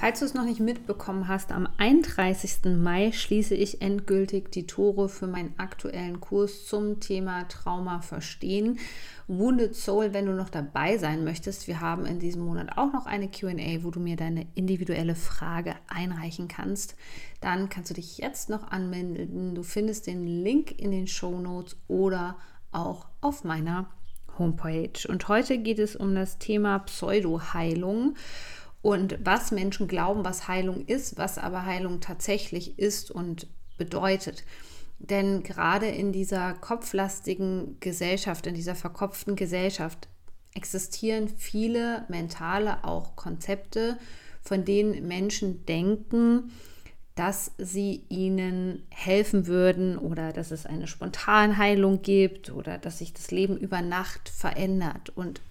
[0.00, 2.74] Falls du es noch nicht mitbekommen hast, am 31.
[2.78, 8.78] Mai schließe ich endgültig die Tore für meinen aktuellen Kurs zum Thema Trauma verstehen.
[9.28, 11.68] Wounded Soul, wenn du noch dabei sein möchtest.
[11.68, 15.74] Wir haben in diesem Monat auch noch eine QA, wo du mir deine individuelle Frage
[15.86, 16.96] einreichen kannst.
[17.42, 19.54] Dann kannst du dich jetzt noch anmelden.
[19.54, 22.38] Du findest den Link in den Show Notes oder
[22.72, 23.90] auch auf meiner
[24.38, 25.06] Homepage.
[25.06, 28.14] Und heute geht es um das Thema Pseudoheilung
[28.82, 34.44] und was Menschen glauben, was Heilung ist, was aber Heilung tatsächlich ist und bedeutet.
[34.98, 40.08] Denn gerade in dieser kopflastigen Gesellschaft, in dieser verkopften Gesellschaft
[40.54, 43.98] existieren viele mentale auch Konzepte,
[44.42, 46.50] von denen Menschen denken,
[47.14, 53.30] dass sie ihnen helfen würden oder dass es eine Spontanheilung gibt oder dass sich das
[53.30, 55.10] Leben über Nacht verändert.
[55.10, 55.42] Und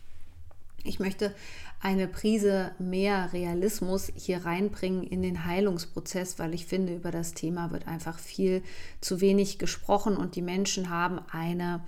[0.84, 1.36] ich möchte
[1.82, 7.72] eine Prise mehr Realismus hier reinbringen in den Heilungsprozess, weil ich finde, über das Thema
[7.72, 8.64] wird einfach viel
[9.00, 11.82] zu wenig gesprochen und die Menschen haben eine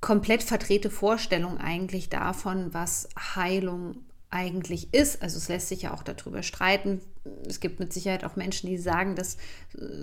[0.00, 3.96] komplett verdrehte Vorstellung eigentlich davon, was Heilung
[4.36, 5.22] eigentlich ist.
[5.22, 7.00] Also es lässt sich ja auch darüber streiten.
[7.48, 9.38] Es gibt mit Sicherheit auch Menschen, die sagen, dass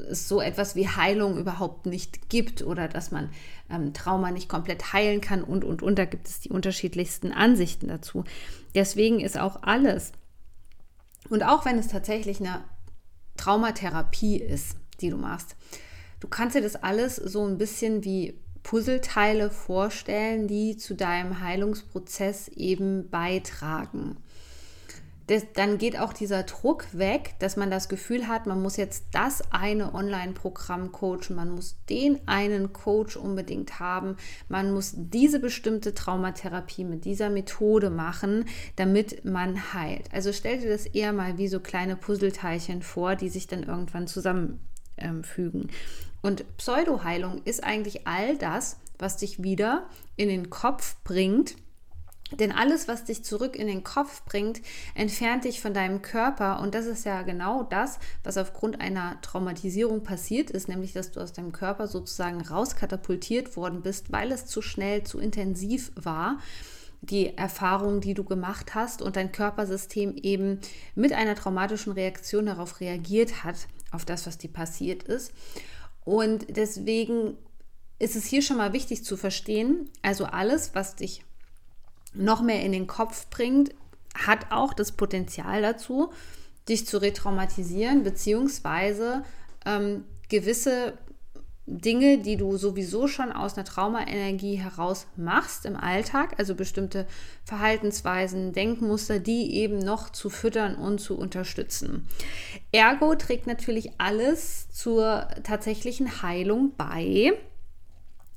[0.10, 3.30] es so etwas wie Heilung überhaupt nicht gibt oder dass man
[3.70, 6.00] ähm, Trauma nicht komplett heilen kann und, und, und.
[6.00, 8.24] Da gibt es die unterschiedlichsten Ansichten dazu.
[8.74, 10.14] Deswegen ist auch alles,
[11.30, 12.64] und auch wenn es tatsächlich eine
[13.38, 15.56] Traumatherapie ist, die du machst,
[16.20, 18.34] du kannst dir das alles so ein bisschen wie
[18.64, 24.18] Puzzleteile vorstellen, die zu deinem Heilungsprozess eben beitragen.
[25.28, 29.06] Das, dann geht auch dieser Druck weg, dass man das Gefühl hat, man muss jetzt
[29.14, 34.18] das eine Online-Programm coachen, man muss den einen Coach unbedingt haben,
[34.50, 38.46] man muss diese bestimmte Traumatherapie mit dieser Methode machen,
[38.76, 40.14] damit man heilt.
[40.14, 44.08] Also stell dir das eher mal wie so kleine Puzzleteilchen vor, die sich dann irgendwann
[44.98, 45.70] zusammenfügen.
[46.22, 51.56] Und Pseudoheilung ist eigentlich all das, was dich wieder in den Kopf bringt.
[52.32, 54.62] Denn alles, was dich zurück in den Kopf bringt,
[54.96, 56.62] entfernt dich von deinem Körper.
[56.62, 61.20] Und das ist ja genau das, was aufgrund einer Traumatisierung passiert ist, nämlich dass du
[61.20, 66.40] aus deinem Körper sozusagen rauskatapultiert worden bist, weil es zu schnell, zu intensiv war
[67.02, 70.60] die Erfahrung, die du gemacht hast und dein Körpersystem eben
[70.96, 75.32] mit einer traumatischen Reaktion darauf reagiert hat, auf das, was dir passiert ist.
[76.04, 77.38] Und deswegen
[78.00, 81.24] ist es hier schon mal wichtig zu verstehen, also alles, was dich
[82.14, 83.74] noch mehr in den Kopf bringt,
[84.14, 86.12] hat auch das Potenzial dazu,
[86.68, 89.24] dich zu retraumatisieren, beziehungsweise
[89.66, 90.98] ähm, gewisse
[91.66, 97.08] Dinge, die du sowieso schon aus einer Traumaenergie heraus machst im Alltag, also bestimmte
[97.46, 102.08] Verhaltensweisen, Denkmuster, die eben noch zu füttern und zu unterstützen.
[102.74, 107.32] Ergo trägt natürlich alles zur tatsächlichen Heilung bei,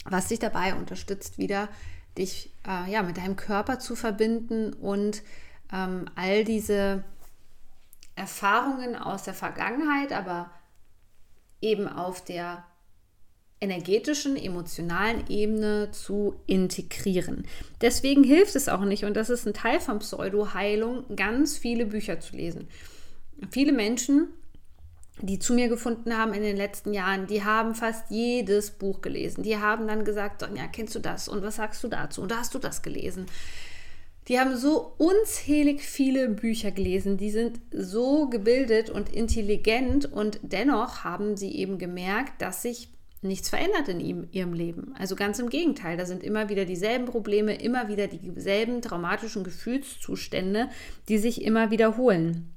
[0.05, 1.69] was dich dabei unterstützt, wieder
[2.17, 5.23] dich äh, ja, mit deinem Körper zu verbinden und
[5.73, 7.03] ähm, all diese
[8.15, 10.51] Erfahrungen aus der Vergangenheit, aber
[11.61, 12.65] eben auf der
[13.61, 17.47] energetischen, emotionalen Ebene zu integrieren.
[17.81, 22.21] Deswegen hilft es auch nicht, und das ist ein Teil von Pseudo-Heilung, ganz viele Bücher
[22.21, 22.69] zu lesen.
[23.51, 24.29] Viele Menschen,
[25.23, 29.43] die zu mir gefunden haben in den letzten Jahren, die haben fast jedes Buch gelesen.
[29.43, 31.27] Die haben dann gesagt, Sonja, kennst du das?
[31.29, 32.23] Und was sagst du dazu?
[32.23, 33.27] Und da hast du das gelesen.
[34.29, 41.05] Die haben so unzählig viele Bücher gelesen, die sind so gebildet und intelligent und dennoch
[41.05, 42.89] haben sie eben gemerkt, dass sich
[43.27, 44.95] nichts verändert in ihm, ihrem Leben.
[44.99, 50.69] Also ganz im Gegenteil, da sind immer wieder dieselben Probleme, immer wieder dieselben traumatischen Gefühlszustände,
[51.09, 52.53] die sich immer wiederholen.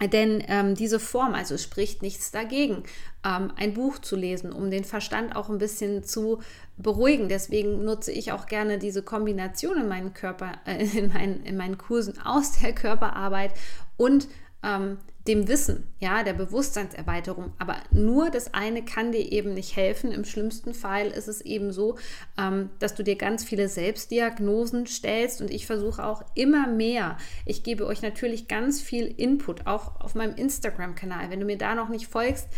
[0.00, 2.84] Denn ähm, diese Form, also es spricht nichts dagegen,
[3.24, 6.40] ähm, ein Buch zu lesen, um den Verstand auch ein bisschen zu
[6.76, 7.28] beruhigen.
[7.28, 11.78] Deswegen nutze ich auch gerne diese Kombination in meinen Körper, äh, in, meinen, in meinen
[11.78, 13.54] Kursen aus der Körperarbeit
[13.96, 14.28] und
[14.62, 14.98] ähm,
[15.28, 17.52] dem Wissen, ja, der Bewusstseinserweiterung.
[17.58, 20.10] Aber nur das eine kann dir eben nicht helfen.
[20.10, 21.98] Im schlimmsten Fall ist es eben so,
[22.38, 27.18] ähm, dass du dir ganz viele Selbstdiagnosen stellst und ich versuche auch immer mehr.
[27.44, 31.30] Ich gebe euch natürlich ganz viel Input, auch auf meinem Instagram-Kanal.
[31.30, 32.48] Wenn du mir da noch nicht folgst,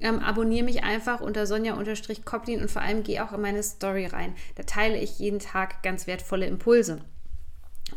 [0.00, 4.34] ähm, abonniere mich einfach unter Sonja-Koplin und vor allem gehe auch in meine Story rein.
[4.54, 7.00] Da teile ich jeden Tag ganz wertvolle Impulse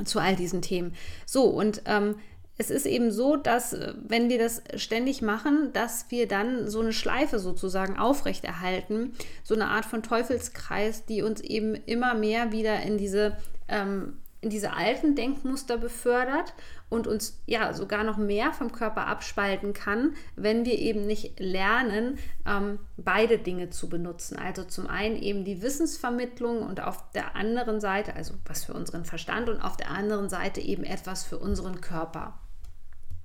[0.03, 0.94] zu all diesen Themen.
[1.25, 2.15] So, und ähm,
[2.57, 6.81] es ist eben so, dass äh, wenn wir das ständig machen, dass wir dann so
[6.81, 9.13] eine Schleife sozusagen aufrechterhalten,
[9.44, 13.38] so eine Art von Teufelskreis, die uns eben immer mehr wieder in diese
[13.68, 16.54] ähm, in diese alten Denkmuster befördert
[16.89, 22.19] und uns ja sogar noch mehr vom Körper abspalten kann, wenn wir eben nicht lernen,
[22.45, 24.38] ähm, beide Dinge zu benutzen.
[24.38, 29.06] Also zum einen eben die Wissensvermittlung und auf der anderen Seite, also was für unseren
[29.06, 32.39] Verstand und auf der anderen Seite eben etwas für unseren Körper.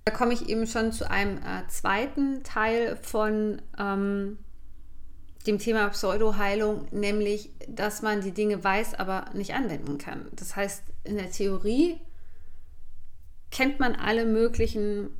[0.04, 4.38] Da komme ich eben schon zu einem äh, zweiten Teil von ähm,
[5.46, 10.26] dem Thema Pseudoheilung, nämlich, dass man die Dinge weiß, aber nicht anwenden kann.
[10.32, 12.00] Das heißt, in der Theorie
[13.50, 15.10] kennt man alle möglichen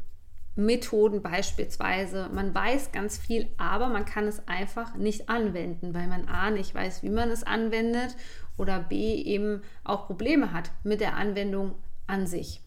[0.55, 2.29] Methoden beispielsweise.
[2.33, 6.75] Man weiß ganz viel, aber man kann es einfach nicht anwenden, weil man A nicht
[6.75, 8.17] weiß, wie man es anwendet
[8.59, 11.75] oder B eben auch Probleme hat mit der Anwendung
[12.07, 12.61] an sich.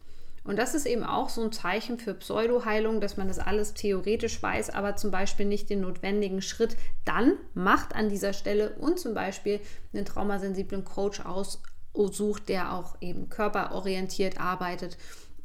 [0.46, 4.42] Und das ist eben auch so ein Zeichen für Pseudoheilung, dass man das alles theoretisch
[4.42, 9.16] weiß, aber zum Beispiel nicht den notwendigen Schritt dann macht an dieser Stelle und zum
[9.16, 9.60] Beispiel
[9.92, 14.98] einen traumasensiblen Coach aussucht, der auch eben körperorientiert arbeitet,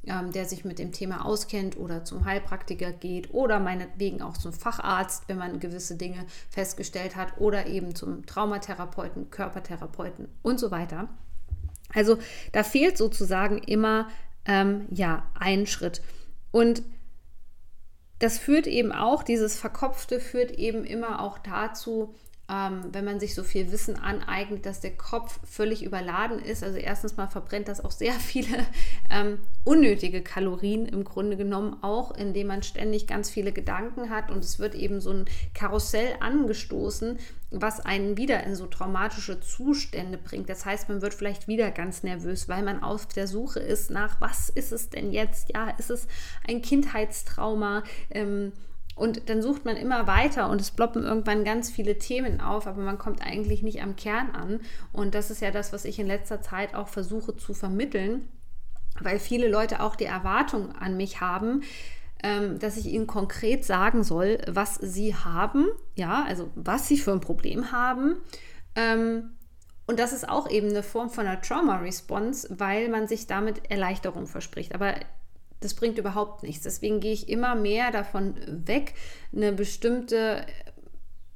[0.07, 4.53] ähm, der sich mit dem Thema auskennt oder zum Heilpraktiker geht oder meinetwegen auch zum
[4.53, 11.09] Facharzt, wenn man gewisse Dinge festgestellt hat oder eben zum Traumatherapeuten, Körpertherapeuten und so weiter.
[11.93, 12.19] Also
[12.53, 14.09] da fehlt sozusagen immer
[14.45, 16.03] ähm, ja, ein Schritt.
[16.51, 16.83] Und
[18.19, 22.15] das führt eben auch, dieses Verkopfte führt eben immer auch dazu,
[22.51, 26.65] ähm, wenn man sich so viel Wissen aneignet, dass der Kopf völlig überladen ist.
[26.65, 28.67] Also erstens mal verbrennt das auch sehr viele
[29.11, 34.43] ähm, unnötige Kalorien im Grunde genommen auch, indem man ständig ganz viele Gedanken hat und
[34.45, 37.19] es wird eben so ein Karussell angestoßen,
[37.53, 40.49] was einen wieder in so traumatische Zustände bringt.
[40.49, 44.21] Das heißt, man wird vielleicht wieder ganz nervös, weil man auf der Suche ist nach,
[44.21, 45.53] was ist es denn jetzt?
[45.53, 46.09] Ja, ist es
[46.49, 47.85] ein Kindheitstrauma?
[48.11, 48.53] Ähm,
[49.01, 52.83] und dann sucht man immer weiter und es ploppen irgendwann ganz viele Themen auf, aber
[52.83, 54.61] man kommt eigentlich nicht am Kern an.
[54.93, 58.29] Und das ist ja das, was ich in letzter Zeit auch versuche zu vermitteln,
[59.01, 61.63] weil viele Leute auch die Erwartung an mich haben,
[62.23, 67.13] ähm, dass ich ihnen konkret sagen soll, was sie haben, ja, also was sie für
[67.13, 68.17] ein Problem haben.
[68.75, 69.31] Ähm,
[69.87, 74.27] und das ist auch eben eine Form von einer Trauma-Response, weil man sich damit Erleichterung
[74.27, 74.75] verspricht.
[74.75, 74.95] Aber
[75.61, 76.65] das bringt überhaupt nichts.
[76.65, 78.35] Deswegen gehe ich immer mehr davon
[78.67, 78.95] weg,
[79.35, 80.45] eine bestimmte,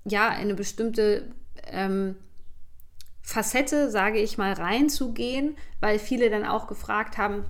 [0.05, 1.31] ja, eine bestimmte
[1.67, 2.17] ähm,
[3.23, 7.45] Facette, sage ich mal, reinzugehen, weil viele dann auch gefragt haben,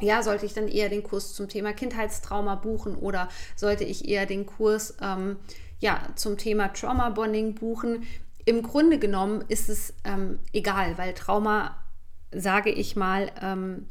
[0.00, 4.26] ja, sollte ich dann eher den Kurs zum Thema Kindheitstrauma buchen oder sollte ich eher
[4.26, 5.36] den Kurs ähm,
[5.78, 8.06] ja, zum Thema Trauma Bonding buchen?
[8.44, 11.82] Im Grunde genommen ist es ähm, egal, weil Trauma,
[12.30, 13.86] sage ich mal, ähm,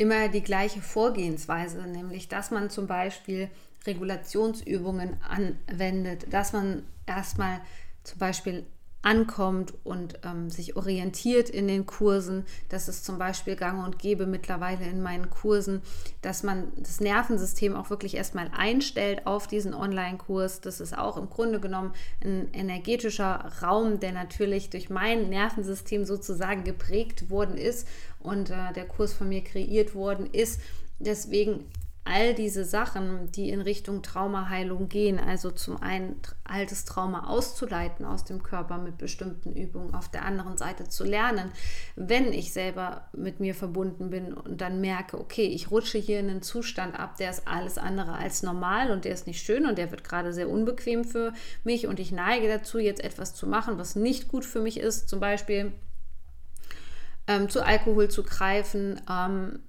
[0.00, 3.50] immer die gleiche Vorgehensweise, nämlich dass man zum Beispiel
[3.86, 7.60] Regulationsübungen anwendet, dass man erstmal
[8.02, 8.64] zum Beispiel
[9.02, 12.44] ankommt und ähm, sich orientiert in den Kursen.
[12.68, 15.80] Das ist zum Beispiel gang und gäbe mittlerweile in meinen Kursen,
[16.20, 20.60] dass man das Nervensystem auch wirklich erstmal einstellt auf diesen Online-Kurs.
[20.60, 26.64] Das ist auch im Grunde genommen ein energetischer Raum, der natürlich durch mein Nervensystem sozusagen
[26.64, 30.60] geprägt worden ist und äh, der Kurs von mir kreiert worden ist.
[30.98, 31.64] Deswegen
[32.04, 38.24] all diese Sachen, die in Richtung Traumaheilung gehen, also zum einen altes Trauma auszuleiten aus
[38.24, 41.52] dem Körper mit bestimmten Übungen, auf der anderen Seite zu lernen,
[41.96, 46.30] wenn ich selber mit mir verbunden bin und dann merke, okay, ich rutsche hier in
[46.30, 49.76] einen Zustand ab, der ist alles andere als normal und der ist nicht schön und
[49.76, 51.32] der wird gerade sehr unbequem für
[51.64, 55.08] mich und ich neige dazu, jetzt etwas zu machen, was nicht gut für mich ist,
[55.08, 55.72] zum Beispiel
[57.26, 59.60] ähm, zu Alkohol zu greifen, ähm,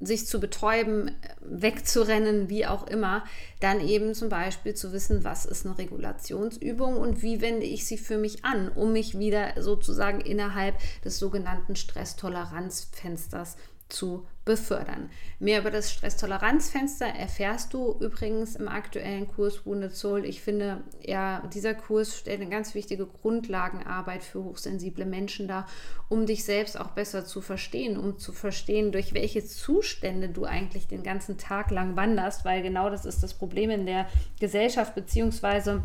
[0.00, 3.24] sich zu betäuben, wegzurennen, wie auch immer,
[3.60, 7.98] dann eben zum Beispiel zu wissen, was ist eine Regulationsübung und wie wende ich sie
[7.98, 13.56] für mich an, um mich wieder sozusagen innerhalb des sogenannten Stresstoleranzfensters
[13.88, 15.10] zu befördern.
[15.38, 20.24] Mehr über das Stresstoleranzfenster erfährst du übrigens im aktuellen Kurs Wounded Soul.
[20.24, 25.66] Ich finde, ja, dieser Kurs stellt eine ganz wichtige Grundlagenarbeit für hochsensible Menschen dar,
[26.08, 30.86] um dich selbst auch besser zu verstehen, um zu verstehen, durch welche Zustände du eigentlich
[30.86, 34.06] den ganzen Tag lang wanderst, weil genau das ist das Problem in der
[34.40, 35.82] Gesellschaft beziehungsweise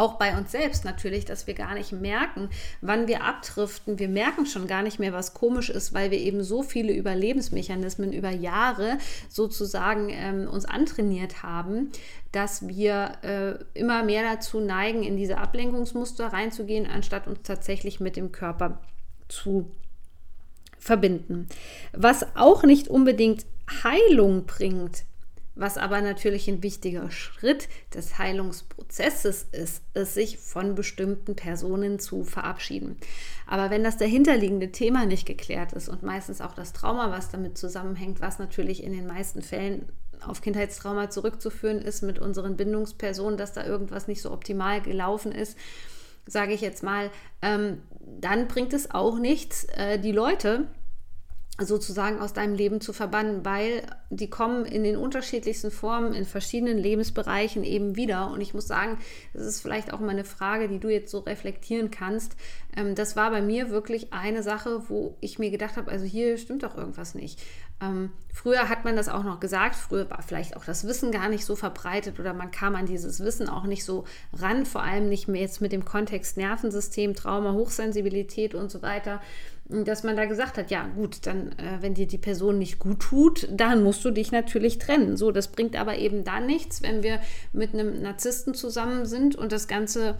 [0.00, 2.48] auch bei uns selbst natürlich, dass wir gar nicht merken,
[2.80, 3.98] wann wir abdriften.
[3.98, 8.12] Wir merken schon gar nicht mehr, was komisch ist, weil wir eben so viele Überlebensmechanismen
[8.12, 8.96] über Jahre
[9.28, 11.92] sozusagen ähm, uns antrainiert haben,
[12.32, 18.16] dass wir äh, immer mehr dazu neigen, in diese Ablenkungsmuster reinzugehen, anstatt uns tatsächlich mit
[18.16, 18.80] dem Körper
[19.28, 19.70] zu
[20.78, 21.46] verbinden.
[21.92, 23.44] Was auch nicht unbedingt
[23.84, 25.04] Heilung bringt,
[25.54, 32.24] was aber natürlich ein wichtiger Schritt des Heilungsprozesses ist, ist sich von bestimmten Personen zu
[32.24, 32.96] verabschieden.
[33.46, 37.58] Aber wenn das dahinterliegende Thema nicht geklärt ist und meistens auch das Trauma, was damit
[37.58, 39.86] zusammenhängt, was natürlich in den meisten Fällen
[40.26, 45.56] auf Kindheitstrauma zurückzuführen ist mit unseren Bindungspersonen, dass da irgendwas nicht so optimal gelaufen ist,
[46.26, 47.10] sage ich jetzt mal,
[47.42, 47.82] ähm,
[48.20, 50.66] dann bringt es auch nichts, äh, die Leute
[51.60, 56.78] sozusagen aus deinem Leben zu verbannen, weil die kommen in den unterschiedlichsten Formen, in verschiedenen
[56.78, 58.30] Lebensbereichen eben wieder.
[58.30, 58.98] Und ich muss sagen,
[59.34, 62.36] das ist vielleicht auch mal eine Frage, die du jetzt so reflektieren kannst.
[62.76, 66.38] Ähm, das war bei mir wirklich eine Sache, wo ich mir gedacht habe, also hier
[66.38, 67.40] stimmt doch irgendwas nicht.
[67.82, 71.28] Ähm, früher hat man das auch noch gesagt, früher war vielleicht auch das Wissen gar
[71.28, 75.08] nicht so verbreitet oder man kam an dieses Wissen auch nicht so ran, vor allem
[75.08, 79.20] nicht mehr jetzt mit dem Kontext Nervensystem, Trauma, Hochsensibilität und so weiter
[79.84, 83.00] dass man da gesagt hat, ja gut, dann, äh, wenn dir die Person nicht gut
[83.00, 85.16] tut, dann musst du dich natürlich trennen.
[85.16, 87.20] So, das bringt aber eben da nichts, wenn wir
[87.52, 90.16] mit einem Narzissten zusammen sind und das Ganze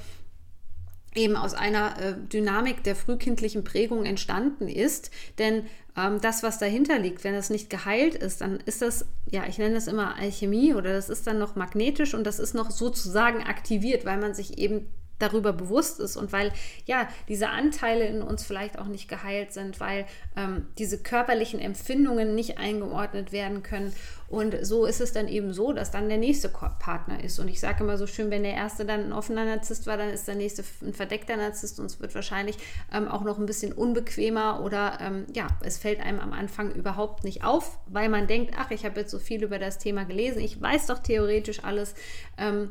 [1.14, 5.11] eben aus einer äh, Dynamik der frühkindlichen Prägung entstanden ist.
[5.38, 5.64] Denn
[5.97, 9.59] ähm, das, was dahinter liegt, wenn das nicht geheilt ist, dann ist das, ja, ich
[9.59, 13.42] nenne das immer Alchemie oder das ist dann noch magnetisch und das ist noch sozusagen
[13.42, 14.87] aktiviert, weil man sich eben
[15.21, 16.53] darüber bewusst ist und weil
[16.87, 22.35] ja diese Anteile in uns vielleicht auch nicht geheilt sind, weil ähm, diese körperlichen Empfindungen
[22.35, 23.93] nicht eingeordnet werden können.
[24.29, 27.41] Und so ist es dann eben so, dass dann der nächste Partner ist.
[27.41, 30.11] Und ich sage immer so schön, wenn der erste dann ein offener Narzisst war, dann
[30.11, 32.57] ist der nächste ein verdeckter Narzisst und es wird wahrscheinlich
[32.93, 37.25] ähm, auch noch ein bisschen unbequemer oder ähm, ja, es fällt einem am Anfang überhaupt
[37.25, 40.41] nicht auf, weil man denkt, ach, ich habe jetzt so viel über das Thema gelesen,
[40.41, 41.95] ich weiß doch theoretisch alles.
[42.39, 42.71] Ähm,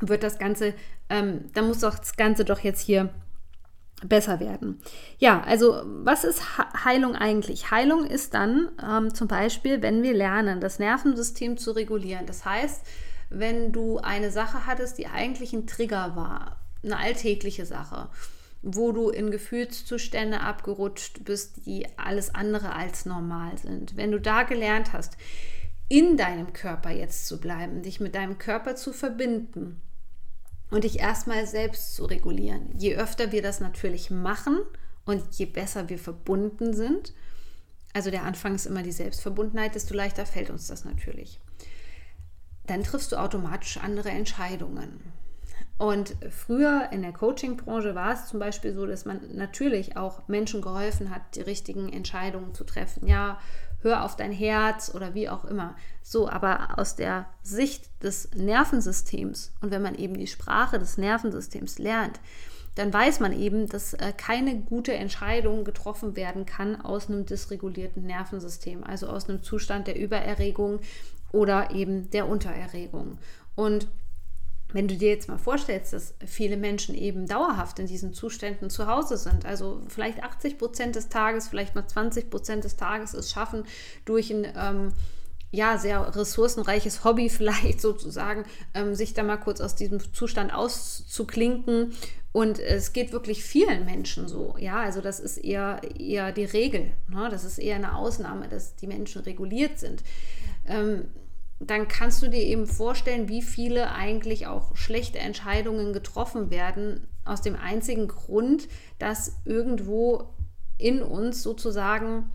[0.00, 0.74] wird das Ganze,
[1.10, 3.10] ähm, dann muss doch das Ganze doch jetzt hier
[4.04, 4.80] besser werden.
[5.18, 6.42] Ja, also was ist
[6.84, 7.70] Heilung eigentlich?
[7.70, 12.26] Heilung ist dann ähm, zum Beispiel, wenn wir lernen, das Nervensystem zu regulieren.
[12.26, 12.86] Das heißt,
[13.30, 18.08] wenn du eine Sache hattest, die eigentlich ein Trigger war, eine alltägliche Sache,
[18.62, 23.96] wo du in Gefühlszustände abgerutscht bist, die alles andere als normal sind.
[23.96, 25.16] Wenn du da gelernt hast,
[25.88, 29.80] in deinem Körper jetzt zu bleiben, dich mit deinem Körper zu verbinden,
[30.70, 32.70] und dich erstmal selbst zu regulieren.
[32.76, 34.58] Je öfter wir das natürlich machen
[35.04, 37.14] und je besser wir verbunden sind,
[37.94, 41.40] also der Anfang ist immer die Selbstverbundenheit, desto leichter fällt uns das natürlich.
[42.66, 45.00] Dann triffst du automatisch andere Entscheidungen.
[45.78, 50.60] Und früher in der Coaching-Branche war es zum Beispiel so, dass man natürlich auch Menschen
[50.60, 53.06] geholfen hat, die richtigen Entscheidungen zu treffen.
[53.06, 53.38] Ja,
[53.82, 55.76] hör auf dein Herz oder wie auch immer.
[56.02, 61.78] So, aber aus der Sicht des Nervensystems und wenn man eben die Sprache des Nervensystems
[61.78, 62.20] lernt,
[62.74, 68.04] dann weiß man eben, dass äh, keine gute Entscheidung getroffen werden kann aus einem dysregulierten
[68.04, 70.78] Nervensystem, also aus einem Zustand der Übererregung
[71.32, 73.18] oder eben der Untererregung.
[73.56, 73.88] Und
[74.72, 78.86] wenn du dir jetzt mal vorstellst, dass viele Menschen eben dauerhaft in diesen Zuständen zu
[78.86, 83.30] Hause sind, also vielleicht 80 Prozent des Tages, vielleicht mal 20 Prozent des Tages es
[83.30, 83.64] schaffen,
[84.04, 84.92] durch ein ähm,
[85.50, 88.44] ja, sehr ressourcenreiches Hobby vielleicht sozusagen,
[88.74, 91.92] ähm, sich da mal kurz aus diesem Zustand auszuklinken.
[92.30, 94.54] Und es geht wirklich vielen Menschen so.
[94.58, 96.92] Ja, also das ist eher, eher die Regel.
[97.08, 97.28] Ne?
[97.30, 100.02] Das ist eher eine Ausnahme, dass die Menschen reguliert sind.
[100.66, 101.06] Ähm,
[101.60, 107.42] dann kannst du dir eben vorstellen, wie viele eigentlich auch schlechte Entscheidungen getroffen werden, aus
[107.42, 110.34] dem einzigen Grund, dass irgendwo
[110.78, 112.30] in uns sozusagen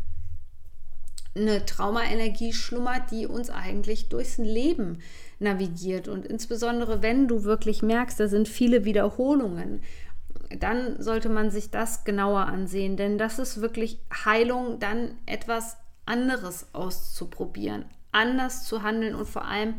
[1.35, 4.99] eine Traumaenergie schlummert, die uns eigentlich durchs Leben
[5.39, 6.07] navigiert.
[6.07, 9.81] Und insbesondere, wenn du wirklich merkst, da sind viele Wiederholungen,
[10.59, 16.67] dann sollte man sich das genauer ansehen, denn das ist wirklich Heilung, dann etwas anderes
[16.73, 19.75] auszuprobieren, anders zu handeln und vor allem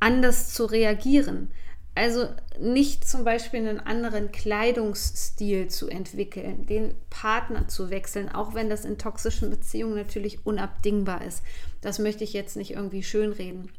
[0.00, 1.50] anders zu reagieren.
[1.94, 2.28] Also
[2.60, 8.84] nicht zum Beispiel einen anderen Kleidungsstil zu entwickeln, den Partner zu wechseln, auch wenn das
[8.84, 11.42] in toxischen Beziehungen natürlich unabdingbar ist.
[11.80, 13.70] Das möchte ich jetzt nicht irgendwie schönreden.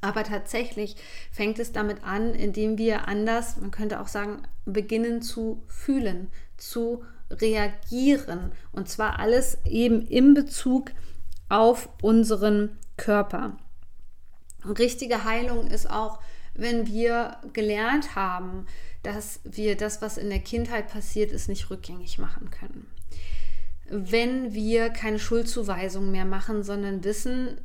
[0.00, 0.96] Aber tatsächlich
[1.30, 7.04] fängt es damit an, indem wir anders, man könnte auch sagen, beginnen zu fühlen, zu
[7.30, 8.50] reagieren.
[8.72, 10.90] Und zwar alles eben in Bezug
[11.50, 13.58] auf unseren Körper.
[14.64, 16.20] Richtige Heilung ist auch
[16.54, 18.66] wenn wir gelernt haben,
[19.02, 22.86] dass wir das, was in der Kindheit passiert ist, nicht rückgängig machen können.
[23.88, 27.60] Wenn wir keine Schuldzuweisung mehr machen, sondern wissen,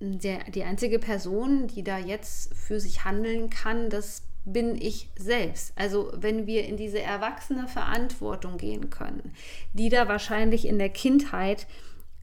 [0.00, 5.72] der, die einzige Person, die da jetzt für sich handeln kann, das bin ich selbst.
[5.76, 9.32] Also wenn wir in diese erwachsene Verantwortung gehen können,
[9.74, 11.66] die da wahrscheinlich in der Kindheit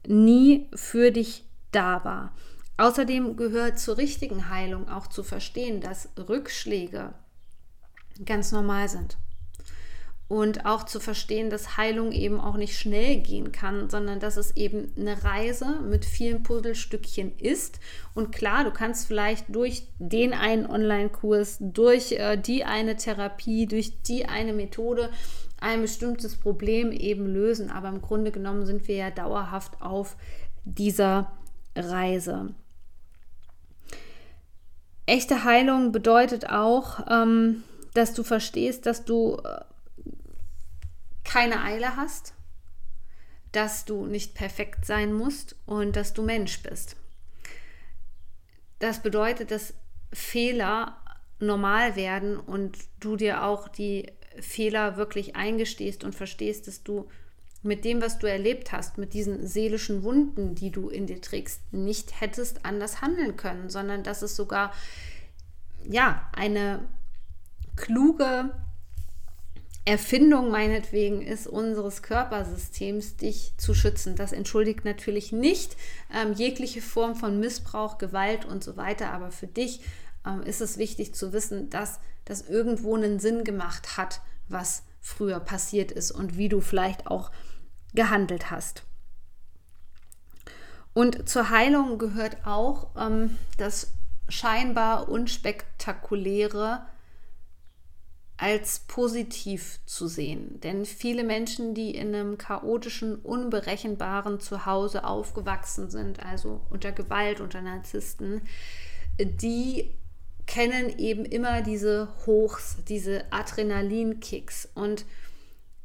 [0.06, 2.34] nie für dich da war.
[2.76, 7.12] Außerdem gehört zur richtigen Heilung auch zu verstehen, dass Rückschläge
[8.24, 9.18] ganz normal sind
[10.28, 14.54] und auch zu verstehen, dass Heilung eben auch nicht schnell gehen kann, sondern dass es
[14.56, 17.80] eben eine Reise mit vielen Puzzlestückchen ist.
[18.14, 24.02] Und klar, du kannst vielleicht durch den einen Online-Kurs, durch äh, die eine Therapie, durch
[24.02, 25.08] die eine Methode
[25.60, 30.16] ein bestimmtes Problem eben lösen, aber im Grunde genommen sind wir ja dauerhaft auf
[30.64, 31.32] dieser
[31.74, 32.54] Reise.
[35.06, 39.60] Echte Heilung bedeutet auch, ähm, dass du verstehst, dass du äh,
[41.24, 42.34] keine Eile hast,
[43.52, 46.96] dass du nicht perfekt sein musst und dass du Mensch bist.
[48.78, 49.74] Das bedeutet, dass
[50.12, 50.98] Fehler
[51.40, 57.08] normal werden und du dir auch die Fehler wirklich eingestehst und verstehst, dass du
[57.62, 61.60] mit dem, was du erlebt hast, mit diesen seelischen Wunden, die du in dir trägst,
[61.72, 64.72] nicht hättest anders handeln können, sondern dass es sogar
[65.88, 66.84] ja eine
[67.76, 68.50] kluge
[69.84, 74.16] Erfindung meinetwegen ist unseres Körpersystems, dich zu schützen.
[74.16, 75.76] Das entschuldigt natürlich nicht
[76.14, 79.80] ähm, jegliche Form von Missbrauch, Gewalt und so weiter, aber für dich
[80.26, 85.40] ähm, ist es wichtig zu wissen, dass das irgendwo einen Sinn gemacht hat, was früher
[85.40, 87.30] passiert ist und wie du vielleicht auch
[87.94, 88.82] gehandelt hast.
[90.92, 93.92] Und zur Heilung gehört auch ähm, das
[94.28, 96.82] scheinbar unspektakuläre
[98.36, 100.60] als positiv zu sehen.
[100.60, 107.62] Denn viele Menschen, die in einem chaotischen, unberechenbaren Zuhause aufgewachsen sind, also unter Gewalt, unter
[107.62, 108.42] Narzissten,
[109.18, 109.92] die
[110.48, 114.68] kennen eben immer diese Hochs, diese Adrenalinkicks.
[114.74, 115.04] Und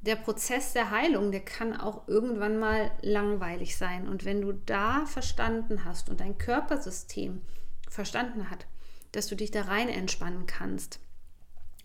[0.02, 4.08] der Prozess der Heilung, der kann auch irgendwann mal langweilig sein.
[4.08, 7.42] Und wenn du da verstanden hast und dein Körpersystem
[7.90, 8.66] verstanden hat,
[9.12, 11.00] dass du dich da rein entspannen kannst,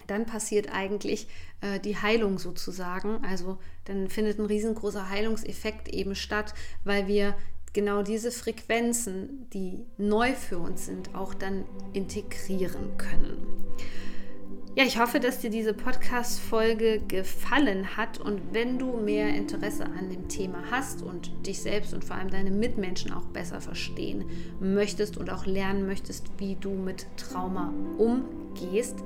[0.07, 1.29] dann passiert eigentlich
[1.61, 3.25] äh, die Heilung sozusagen.
[3.25, 7.37] Also dann findet ein riesengroßer Heilungseffekt eben statt, weil wir
[7.73, 13.59] genau diese Frequenzen, die neu für uns sind, auch dann integrieren können.
[14.79, 20.09] Ja, ich hoffe, dass dir diese Podcast-Folge gefallen hat und wenn du mehr Interesse an
[20.09, 24.25] dem Thema hast und dich selbst und vor allem deine Mitmenschen auch besser verstehen
[24.61, 28.99] möchtest und auch lernen möchtest, wie du mit Trauma umgehst,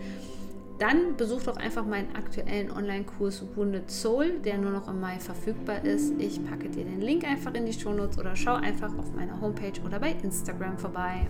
[0.83, 5.85] dann besuch doch einfach meinen aktuellen Online-Kurs Wounded Soul, der nur noch im Mai verfügbar
[5.85, 6.12] ist.
[6.18, 9.81] Ich packe dir den Link einfach in die Shownotes oder schau einfach auf meiner Homepage
[9.87, 11.29] oder bei Instagram vorbei.